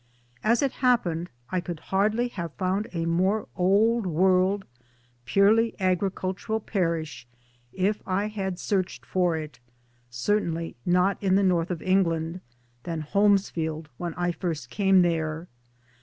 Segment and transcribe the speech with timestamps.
[0.43, 4.65] As it happened, I could hardly have found a more old world,
[5.25, 7.27] purely agricultural parish,
[7.71, 9.59] if I had searched for it
[10.09, 12.41] certainly not in the North of England
[12.81, 15.47] than Holmesfield when I first came there.